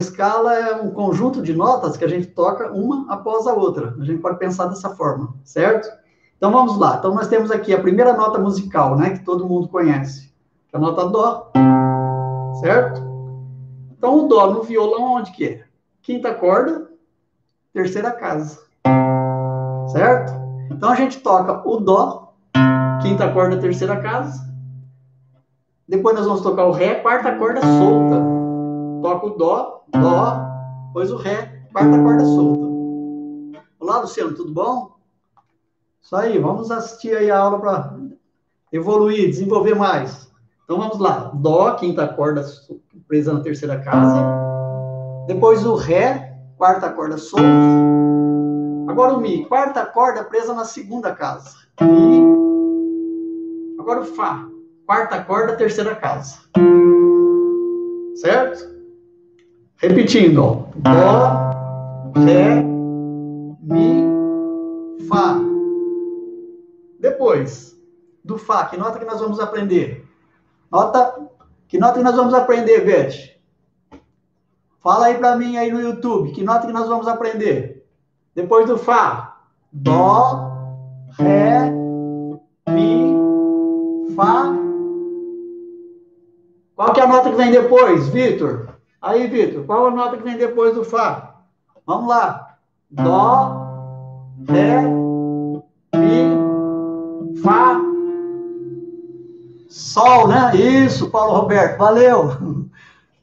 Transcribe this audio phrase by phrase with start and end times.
[0.00, 3.96] escala é um conjunto de notas que a gente toca uma após a outra.
[4.00, 5.88] A gente pode pensar dessa forma, certo?
[6.36, 6.96] Então vamos lá.
[6.98, 10.32] Então nós temos aqui a primeira nota musical, né, que todo mundo conhece,
[10.68, 11.50] que é a nota dó,
[12.60, 13.02] certo?
[13.90, 15.64] Então o dó no violão onde que é?
[16.00, 16.88] Quinta corda,
[17.72, 18.60] terceira casa,
[19.88, 20.32] certo?
[20.70, 22.34] Então a gente toca o dó,
[23.02, 24.46] quinta corda, terceira casa.
[25.88, 28.38] Depois nós vamos tocar o ré, quarta corda solta.
[29.02, 29.78] Toca o dó,
[30.88, 32.68] dó, depois o ré, quarta corda solta.
[33.78, 34.96] Olá, Luciano, tudo bom?
[36.00, 37.96] Isso aí, vamos assistir aí a aula para
[38.72, 40.30] evoluir, desenvolver mais.
[40.64, 41.30] Então vamos lá.
[41.34, 42.44] Dó, quinta corda
[43.06, 44.24] presa na terceira casa.
[45.26, 47.44] Depois o Ré, quarta corda solta.
[48.88, 51.50] Agora o Mi, quarta corda presa na segunda casa.
[51.80, 52.22] Mi.
[53.78, 54.46] Agora o Fá,
[54.86, 56.38] quarta corda, terceira casa.
[58.16, 58.77] Certo?
[59.80, 60.64] Repetindo, ó.
[60.74, 62.62] Dó, Ré,
[63.62, 64.04] Mi,
[65.08, 65.38] Fá.
[66.98, 67.80] Depois
[68.24, 70.04] do Fá, que nota que nós vamos aprender?
[70.68, 71.28] Nota,
[71.68, 73.38] que nota que nós vamos aprender, Beth?
[74.80, 77.86] Fala aí para mim aí no YouTube, que nota que nós vamos aprender?
[78.34, 79.42] Depois do Fá,
[79.72, 80.50] Dó,
[81.10, 81.70] Ré,
[82.68, 83.14] Mi,
[84.16, 84.52] Fá.
[86.74, 88.77] Qual que é a nota que vem depois, Vitor?
[89.00, 91.36] Aí, Vitor, qual a nota que vem depois do Fá?
[91.86, 92.56] Vamos lá.
[92.90, 93.68] Dó,
[94.48, 94.82] Ré,
[95.94, 97.80] Mi, Fá,
[99.68, 100.56] Sol, né?
[100.56, 102.30] Isso, Paulo Roberto, valeu.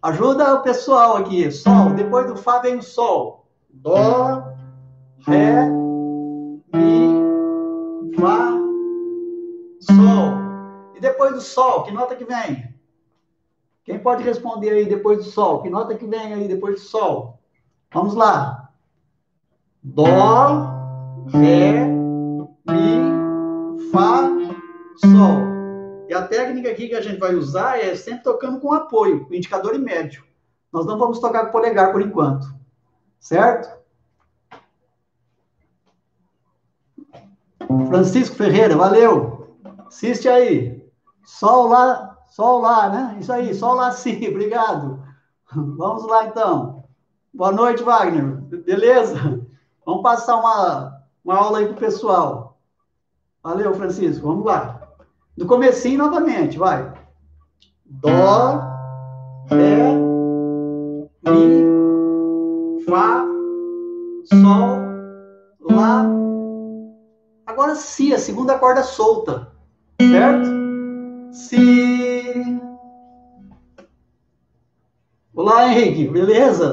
[0.02, 1.52] Ajuda o pessoal aqui.
[1.52, 3.46] Sol, depois do Fá vem o Sol.
[3.70, 4.54] Dó,
[5.28, 5.68] Ré,
[6.74, 8.52] Mi, Fá,
[9.82, 10.96] Sol.
[10.96, 12.75] E depois do Sol, que nota que vem?
[13.86, 15.62] Quem pode responder aí depois do Sol?
[15.62, 17.40] Que nota que vem aí depois do Sol?
[17.94, 18.72] Vamos lá.
[19.84, 20.74] Dó,
[21.32, 21.86] Ré,
[22.68, 24.28] Mi, Fá,
[24.98, 25.56] Sol.
[26.10, 29.36] E a técnica aqui que a gente vai usar é sempre tocando com apoio, com
[29.36, 30.24] indicador e médio.
[30.74, 32.48] Nós não vamos tocar com polegar por enquanto.
[33.20, 33.70] Certo?
[37.88, 39.56] Francisco Ferreira, valeu.
[39.86, 40.84] Assiste aí.
[41.24, 43.18] Sol lá, sol lá, né?
[43.20, 45.00] Isso aí, sol lá sim, obrigado.
[45.54, 46.84] Vamos lá então.
[47.34, 48.38] Boa noite, Wagner.
[48.66, 49.42] Beleza?
[49.86, 52.58] Vamos passar uma, uma aula aí pro pessoal.
[53.44, 54.28] Valeu, Francisco.
[54.28, 54.82] Vamos lá.
[55.38, 56.92] Do comecinho novamente, vai.
[57.86, 58.60] Dó,
[59.48, 59.94] Ré,
[61.30, 61.66] Mi,
[62.86, 63.24] Fá,
[64.26, 64.80] Sol,
[65.70, 66.06] Lá.
[67.46, 69.52] Agora Si, a segunda corda solta.
[70.02, 70.50] Certo?
[71.32, 71.85] Si.
[75.72, 76.08] Henrique.
[76.08, 76.64] Beleza?